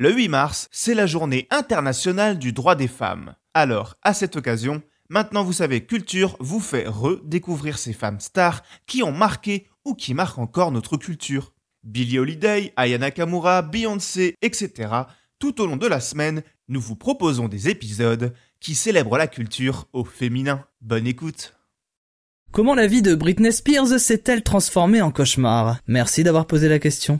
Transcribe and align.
Le 0.00 0.12
8 0.12 0.28
mars, 0.28 0.68
c'est 0.70 0.94
la 0.94 1.06
journée 1.06 1.48
internationale 1.50 2.38
du 2.38 2.52
droit 2.52 2.76
des 2.76 2.86
femmes. 2.86 3.34
Alors, 3.52 3.96
à 4.02 4.14
cette 4.14 4.36
occasion, 4.36 4.80
maintenant 5.08 5.42
vous 5.42 5.52
savez, 5.52 5.84
Culture 5.86 6.36
vous 6.38 6.60
fait 6.60 6.86
redécouvrir 6.86 7.78
ces 7.78 7.92
femmes 7.92 8.20
stars 8.20 8.62
qui 8.86 9.02
ont 9.02 9.10
marqué 9.10 9.66
ou 9.84 9.96
qui 9.96 10.14
marquent 10.14 10.38
encore 10.38 10.70
notre 10.70 10.98
culture. 10.98 11.52
Billie 11.82 12.20
Holiday, 12.20 12.72
Aya 12.76 12.98
Nakamura, 12.98 13.62
Beyoncé, 13.62 14.36
etc. 14.40 14.88
Tout 15.40 15.60
au 15.60 15.66
long 15.66 15.76
de 15.76 15.88
la 15.88 15.98
semaine, 15.98 16.44
nous 16.68 16.80
vous 16.80 16.94
proposons 16.94 17.48
des 17.48 17.68
épisodes 17.68 18.32
qui 18.60 18.76
célèbrent 18.76 19.18
la 19.18 19.26
culture 19.26 19.88
au 19.92 20.04
féminin. 20.04 20.64
Bonne 20.80 21.08
écoute 21.08 21.56
Comment 22.52 22.76
la 22.76 22.86
vie 22.86 23.02
de 23.02 23.16
Britney 23.16 23.52
Spears 23.52 23.98
s'est-elle 23.98 24.44
transformée 24.44 25.02
en 25.02 25.10
cauchemar? 25.10 25.78
Merci 25.88 26.22
d'avoir 26.22 26.46
posé 26.46 26.68
la 26.68 26.78
question. 26.78 27.18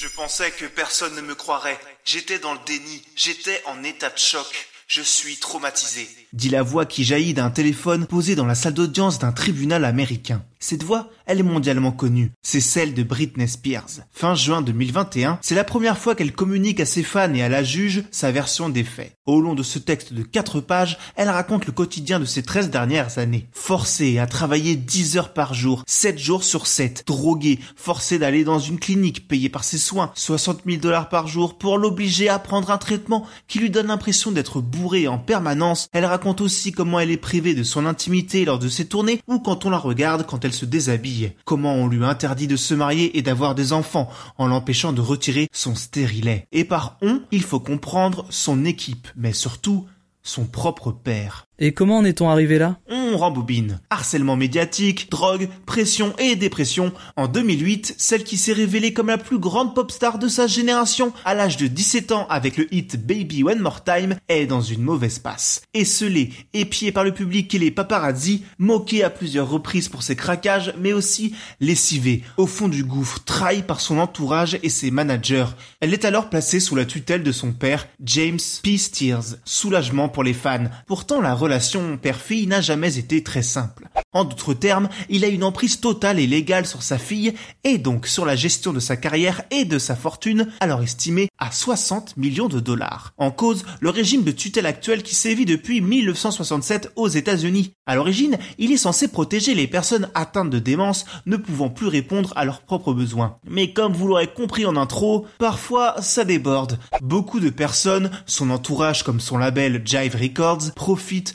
Je 0.00 0.06
pensais 0.06 0.52
que 0.52 0.64
personne 0.64 1.16
ne 1.16 1.20
me 1.20 1.34
croirait. 1.34 1.76
J'étais 2.04 2.38
dans 2.38 2.52
le 2.52 2.60
déni. 2.64 3.02
J'étais 3.16 3.60
en 3.66 3.82
état 3.82 4.10
de 4.10 4.18
choc. 4.18 4.46
Je 4.86 5.02
suis 5.02 5.38
traumatisé. 5.38 6.08
dit 6.32 6.48
la 6.50 6.62
voix 6.62 6.86
qui 6.86 7.02
jaillit 7.02 7.34
d'un 7.34 7.50
téléphone 7.50 8.06
posé 8.06 8.36
dans 8.36 8.46
la 8.46 8.54
salle 8.54 8.74
d'audience 8.74 9.18
d'un 9.18 9.32
tribunal 9.32 9.84
américain. 9.84 10.44
Cette 10.60 10.82
voix, 10.82 11.08
elle 11.26 11.38
est 11.38 11.44
mondialement 11.44 11.92
connue. 11.92 12.32
C'est 12.42 12.60
celle 12.60 12.92
de 12.92 13.04
Britney 13.04 13.46
Spears. 13.46 14.00
Fin 14.10 14.34
juin 14.34 14.60
2021, 14.60 15.38
c'est 15.40 15.54
la 15.54 15.62
première 15.62 15.98
fois 15.98 16.16
qu'elle 16.16 16.32
communique 16.32 16.80
à 16.80 16.86
ses 16.86 17.04
fans 17.04 17.32
et 17.32 17.42
à 17.42 17.48
la 17.48 17.62
juge 17.62 18.02
sa 18.10 18.32
version 18.32 18.68
des 18.68 18.82
faits. 18.82 19.12
Au 19.24 19.40
long 19.40 19.54
de 19.54 19.62
ce 19.62 19.78
texte 19.78 20.12
de 20.12 20.22
4 20.22 20.60
pages, 20.60 20.98
elle 21.14 21.28
raconte 21.28 21.66
le 21.66 21.72
quotidien 21.72 22.18
de 22.18 22.24
ces 22.24 22.42
13 22.42 22.70
dernières 22.70 23.18
années. 23.18 23.46
Forcée 23.52 24.18
à 24.18 24.26
travailler 24.26 24.74
10 24.74 25.16
heures 25.16 25.32
par 25.32 25.54
jour, 25.54 25.84
7 25.86 26.18
jours 26.18 26.42
sur 26.42 26.66
7, 26.66 27.04
droguée, 27.06 27.60
forcée 27.76 28.18
d'aller 28.18 28.42
dans 28.42 28.58
une 28.58 28.80
clinique 28.80 29.28
payée 29.28 29.48
par 29.48 29.62
ses 29.62 29.78
soins, 29.78 30.10
60 30.14 30.62
000 30.66 30.78
dollars 30.78 31.08
par 31.08 31.28
jour 31.28 31.56
pour 31.56 31.78
l'obliger 31.78 32.28
à 32.28 32.38
prendre 32.38 32.70
un 32.70 32.78
traitement 32.78 33.26
qui 33.46 33.60
lui 33.60 33.70
donne 33.70 33.86
l'impression 33.88 34.32
d'être 34.32 34.60
bourrée 34.60 35.06
en 35.06 35.18
permanence. 35.18 35.88
Elle 35.92 36.04
raconte 36.04 36.40
aussi 36.40 36.72
comment 36.72 36.98
elle 36.98 37.12
est 37.12 37.16
privée 37.16 37.54
de 37.54 37.62
son 37.62 37.86
intimité 37.86 38.44
lors 38.44 38.58
de 38.58 38.68
ses 38.68 38.86
tournées 38.86 39.20
ou 39.28 39.38
quand 39.38 39.64
on 39.64 39.70
la 39.70 39.78
regarde 39.78 40.26
quand 40.26 40.44
elle 40.44 40.47
se 40.52 40.64
déshabille. 40.64 41.32
Comment 41.44 41.74
on 41.74 41.88
lui 41.88 42.04
interdit 42.04 42.46
de 42.46 42.56
se 42.56 42.74
marier 42.74 43.16
et 43.18 43.22
d'avoir 43.22 43.54
des 43.54 43.72
enfants 43.72 44.10
en 44.36 44.46
l'empêchant 44.46 44.92
de 44.92 45.00
retirer 45.00 45.48
son 45.52 45.74
stérilet. 45.74 46.46
Et 46.52 46.64
par 46.64 46.98
on, 47.02 47.22
il 47.30 47.42
faut 47.42 47.60
comprendre 47.60 48.26
son 48.30 48.64
équipe, 48.64 49.08
mais 49.16 49.32
surtout 49.32 49.86
son 50.22 50.44
propre 50.44 50.92
père. 50.92 51.47
Et 51.60 51.72
comment 51.72 51.98
en 51.98 52.04
est-on 52.04 52.28
arrivé 52.28 52.56
là? 52.56 52.78
On 52.88 53.16
rembobine. 53.16 53.80
Harcèlement 53.90 54.36
médiatique, 54.36 55.10
drogue, 55.10 55.48
pression 55.66 56.14
et 56.18 56.36
dépression. 56.36 56.92
En 57.16 57.26
2008, 57.26 57.96
celle 57.98 58.22
qui 58.22 58.36
s'est 58.36 58.52
révélée 58.52 58.92
comme 58.92 59.08
la 59.08 59.18
plus 59.18 59.40
grande 59.40 59.74
pop 59.74 59.90
star 59.90 60.20
de 60.20 60.28
sa 60.28 60.46
génération, 60.46 61.12
à 61.24 61.34
l'âge 61.34 61.56
de 61.56 61.66
17 61.66 62.12
ans 62.12 62.28
avec 62.30 62.58
le 62.58 62.72
hit 62.72 63.04
Baby 63.04 63.42
One 63.42 63.58
More 63.58 63.82
Time, 63.82 64.14
est 64.28 64.46
dans 64.46 64.60
une 64.60 64.82
mauvaise 64.82 65.18
passe. 65.18 65.62
Esselée, 65.74 66.30
épiée 66.54 66.92
par 66.92 67.02
le 67.02 67.12
public 67.12 67.52
et 67.52 67.58
les 67.58 67.72
paparazzi, 67.72 68.44
moquée 68.58 69.02
à 69.02 69.10
plusieurs 69.10 69.50
reprises 69.50 69.88
pour 69.88 70.04
ses 70.04 70.14
craquages, 70.14 70.74
mais 70.78 70.92
aussi 70.92 71.34
lessivée, 71.58 72.22
au 72.36 72.46
fond 72.46 72.68
du 72.68 72.84
gouffre, 72.84 73.24
trahie 73.24 73.62
par 73.62 73.80
son 73.80 73.98
entourage 73.98 74.58
et 74.62 74.68
ses 74.68 74.92
managers. 74.92 75.46
Elle 75.80 75.92
est 75.92 76.04
alors 76.04 76.30
placée 76.30 76.60
sous 76.60 76.76
la 76.76 76.84
tutelle 76.84 77.24
de 77.24 77.32
son 77.32 77.50
père, 77.50 77.88
James 78.04 78.38
P. 78.62 78.78
Steers. 78.78 79.38
Soulagement 79.44 80.08
pour 80.08 80.22
les 80.22 80.34
fans. 80.34 80.68
Pourtant, 80.86 81.20
la 81.20 81.34
relation 81.48 81.96
père-fille 81.96 82.46
n'a 82.46 82.60
jamais 82.60 82.98
été 82.98 83.22
très 83.22 83.42
simple. 83.42 83.88
En 84.12 84.24
d'autres 84.24 84.52
termes, 84.52 84.88
il 85.08 85.24
a 85.24 85.28
une 85.28 85.44
emprise 85.44 85.80
totale 85.80 86.18
et 86.18 86.26
légale 86.26 86.66
sur 86.66 86.82
sa 86.82 86.98
fille 86.98 87.32
et 87.64 87.78
donc 87.78 88.06
sur 88.06 88.26
la 88.26 88.36
gestion 88.36 88.72
de 88.72 88.80
sa 88.80 88.96
carrière 88.96 89.42
et 89.50 89.64
de 89.64 89.78
sa 89.78 89.96
fortune, 89.96 90.48
alors 90.60 90.82
estimée 90.82 91.28
à 91.38 91.50
60 91.50 92.16
millions 92.16 92.48
de 92.48 92.60
dollars. 92.60 93.12
En 93.16 93.30
cause, 93.30 93.64
le 93.80 93.90
régime 93.90 94.24
de 94.24 94.30
tutelle 94.30 94.66
actuel 94.66 95.02
qui 95.02 95.14
sévit 95.14 95.46
depuis 95.46 95.80
1967 95.80 96.92
aux 96.96 97.08
États-Unis. 97.08 97.72
À 97.86 97.94
l'origine, 97.94 98.38
il 98.58 98.72
est 98.72 98.76
censé 98.76 99.08
protéger 99.08 99.54
les 99.54 99.66
personnes 99.66 100.10
atteintes 100.14 100.50
de 100.50 100.58
démence 100.58 101.06
ne 101.26 101.36
pouvant 101.36 101.70
plus 101.70 101.88
répondre 101.88 102.32
à 102.36 102.44
leurs 102.44 102.60
propres 102.60 102.92
besoins. 102.92 103.36
Mais 103.48 103.72
comme 103.72 103.94
vous 103.94 104.08
l'aurez 104.08 104.28
compris 104.28 104.66
en 104.66 104.76
intro, 104.76 105.26
parfois 105.38 105.96
ça 106.02 106.24
déborde. 106.24 106.78
Beaucoup 107.00 107.40
de 107.40 107.50
personnes, 107.50 108.10
son 108.26 108.50
entourage 108.50 109.02
comme 109.02 109.20
son 109.20 109.38
label 109.38 109.82
Jive 109.84 110.16
Records, 110.16 110.72
profitent 110.74 111.34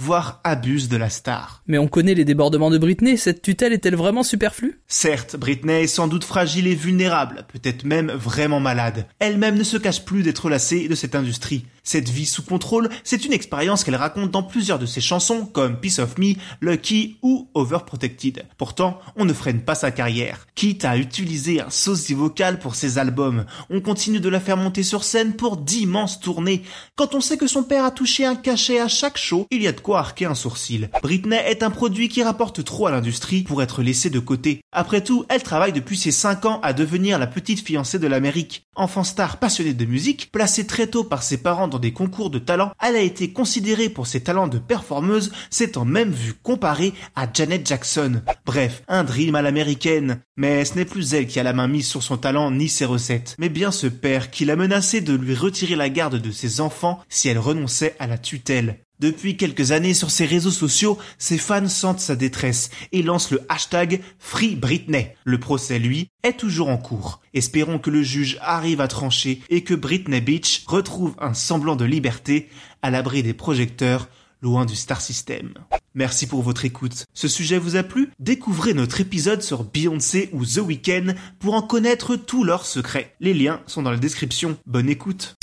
voire 0.00 0.40
abusent 0.44 0.88
de 0.88 0.96
la 0.96 1.10
star. 1.10 1.62
Mais 1.66 1.76
on 1.76 1.86
connaît 1.86 2.14
les 2.14 2.24
débordements 2.24 2.70
de 2.70 2.78
Britney, 2.78 3.18
cette 3.18 3.42
tutelle 3.42 3.74
est-elle 3.74 3.96
vraiment 3.96 4.22
superflue? 4.22 4.80
Certes, 4.88 5.36
Britney 5.36 5.82
est 5.82 5.86
sans 5.86 6.08
doute 6.08 6.24
fragile 6.24 6.66
et 6.66 6.74
vulnérable, 6.74 7.44
peut-être 7.52 7.84
même 7.84 8.10
vraiment 8.10 8.60
malade. 8.60 9.06
Elle-même 9.18 9.58
ne 9.58 9.64
se 9.64 9.76
cache 9.76 10.04
plus 10.04 10.22
d'être 10.22 10.48
lassée 10.48 10.88
de 10.88 10.94
cette 10.94 11.14
industrie. 11.14 11.66
Cette 11.82 12.08
vie 12.08 12.26
sous 12.26 12.42
contrôle, 12.42 12.88
c'est 13.04 13.24
une 13.24 13.32
expérience 13.32 13.84
qu'elle 13.84 13.96
raconte 13.96 14.30
dans 14.30 14.42
plusieurs 14.42 14.78
de 14.78 14.86
ses 14.86 15.00
chansons 15.00 15.44
comme 15.46 15.80
Piece 15.80 15.98
of 15.98 16.18
Me, 16.18 16.34
Lucky 16.60 17.16
ou 17.22 17.48
Overprotected. 17.54 18.46
Pourtant, 18.58 19.00
on 19.16 19.24
ne 19.24 19.32
freine 19.32 19.62
pas 19.62 19.74
sa 19.74 19.90
carrière. 19.90 20.46
Quitte 20.54 20.84
à 20.84 20.96
utiliser 20.96 21.60
un 21.60 21.70
sosie 21.70 22.14
vocal 22.14 22.58
pour 22.58 22.74
ses 22.74 22.98
albums, 22.98 23.44
on 23.70 23.80
continue 23.80 24.20
de 24.20 24.28
la 24.28 24.40
faire 24.40 24.56
monter 24.56 24.82
sur 24.82 25.04
scène 25.04 25.34
pour 25.34 25.56
d'immenses 25.56 26.20
tournées. 26.20 26.62
Quand 26.96 27.14
on 27.14 27.20
sait 27.20 27.36
que 27.36 27.46
son 27.46 27.64
père 27.64 27.84
a 27.84 27.90
touché 27.90 28.24
un 28.24 28.36
cachet 28.36 28.78
à 28.78 28.88
chaque 28.88 29.18
show, 29.18 29.46
il 29.50 29.62
y 29.62 29.66
a 29.66 29.72
de 29.72 29.80
quoi 29.80 29.89
sourcil. 30.34 30.90
Britney 31.02 31.36
est 31.36 31.62
un 31.62 31.70
produit 31.70 32.08
qui 32.08 32.22
rapporte 32.22 32.64
trop 32.64 32.86
à 32.86 32.90
l'industrie 32.90 33.42
pour 33.42 33.62
être 33.62 33.82
laissé 33.82 34.10
de 34.10 34.18
côté. 34.18 34.60
Après 34.72 35.02
tout, 35.02 35.24
elle 35.28 35.42
travaille 35.42 35.72
depuis 35.72 35.96
ses 35.96 36.12
5 36.12 36.44
ans 36.46 36.60
à 36.62 36.72
devenir 36.72 37.18
la 37.18 37.26
petite 37.26 37.66
fiancée 37.66 37.98
de 37.98 38.06
l'Amérique. 38.06 38.64
Enfant 38.76 39.04
star 39.04 39.38
passionnée 39.38 39.74
de 39.74 39.84
musique, 39.84 40.30
placée 40.32 40.66
très 40.66 40.86
tôt 40.86 41.04
par 41.04 41.22
ses 41.22 41.38
parents 41.38 41.68
dans 41.68 41.78
des 41.78 41.92
concours 41.92 42.30
de 42.30 42.38
talent, 42.38 42.72
elle 42.80 42.96
a 42.96 43.00
été 43.00 43.32
considérée 43.32 43.88
pour 43.88 44.06
ses 44.06 44.22
talents 44.22 44.48
de 44.48 44.58
performeuse, 44.58 45.32
s'étant 45.50 45.84
même 45.84 46.12
vue 46.12 46.34
comparée 46.34 46.94
à 47.16 47.26
Janet 47.32 47.66
Jackson. 47.66 48.22
Bref, 48.46 48.82
un 48.88 49.04
dream 49.04 49.34
à 49.34 49.42
l'américaine. 49.42 50.20
Mais 50.36 50.64
ce 50.64 50.76
n'est 50.76 50.84
plus 50.84 51.14
elle 51.14 51.26
qui 51.26 51.40
a 51.40 51.42
la 51.42 51.52
main 51.52 51.68
mise 51.68 51.86
sur 51.86 52.02
son 52.02 52.16
talent 52.16 52.50
ni 52.50 52.68
ses 52.68 52.86
recettes, 52.86 53.34
mais 53.38 53.48
bien 53.48 53.70
ce 53.70 53.88
père 53.88 54.30
qui 54.30 54.44
l'a 54.44 54.56
menacé 54.56 55.00
de 55.00 55.14
lui 55.14 55.34
retirer 55.34 55.76
la 55.76 55.90
garde 55.90 56.16
de 56.16 56.30
ses 56.30 56.60
enfants 56.60 57.00
si 57.08 57.28
elle 57.28 57.38
renonçait 57.38 57.96
à 57.98 58.06
la 58.06 58.16
tutelle. 58.16 58.78
Depuis 59.00 59.38
quelques 59.38 59.72
années 59.72 59.94
sur 59.94 60.10
ses 60.10 60.26
réseaux 60.26 60.50
sociaux, 60.50 60.98
ses 61.16 61.38
fans 61.38 61.68
sentent 61.68 62.00
sa 62.00 62.16
détresse 62.16 62.68
et 62.92 63.02
lancent 63.02 63.30
le 63.30 63.40
hashtag 63.48 64.02
Free 64.18 64.56
Britney. 64.56 65.08
Le 65.24 65.40
procès, 65.40 65.78
lui, 65.78 66.08
est 66.22 66.38
toujours 66.38 66.68
en 66.68 66.76
cours. 66.76 67.22
Espérons 67.32 67.78
que 67.78 67.88
le 67.88 68.02
juge 68.02 68.36
arrive 68.42 68.82
à 68.82 68.88
trancher 68.88 69.40
et 69.48 69.64
que 69.64 69.72
Britney 69.72 70.20
Beach 70.20 70.64
retrouve 70.66 71.14
un 71.18 71.32
semblant 71.32 71.76
de 71.76 71.86
liberté 71.86 72.50
à 72.82 72.90
l'abri 72.90 73.22
des 73.22 73.32
projecteurs, 73.32 74.10
loin 74.42 74.66
du 74.66 74.76
star 74.76 75.00
system. 75.00 75.54
Merci 75.94 76.26
pour 76.26 76.42
votre 76.42 76.66
écoute. 76.66 77.06
Ce 77.14 77.26
sujet 77.26 77.56
vous 77.56 77.76
a 77.76 77.82
plu? 77.82 78.10
Découvrez 78.18 78.74
notre 78.74 79.00
épisode 79.00 79.42
sur 79.42 79.64
Beyoncé 79.64 80.28
ou 80.34 80.44
The 80.44 80.58
Weeknd 80.58 81.14
pour 81.38 81.54
en 81.54 81.62
connaître 81.62 82.16
tous 82.16 82.44
leurs 82.44 82.66
secrets. 82.66 83.14
Les 83.18 83.32
liens 83.32 83.62
sont 83.66 83.80
dans 83.80 83.92
la 83.92 83.96
description. 83.96 84.58
Bonne 84.66 84.90
écoute. 84.90 85.36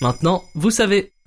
Maintenant, 0.00 0.42
vous 0.54 0.70
savez. 0.72 1.12